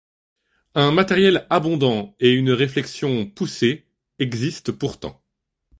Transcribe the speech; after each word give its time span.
Un 0.73 0.91
matériel 0.91 1.45
abondant 1.51 2.15
et 2.19 2.31
une 2.31 2.49
réflexion 2.49 3.27
poussée 3.29 3.85
existent 4.17 4.73
pourtant. 4.73 5.21